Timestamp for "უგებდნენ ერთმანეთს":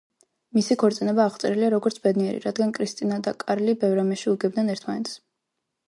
4.37-5.19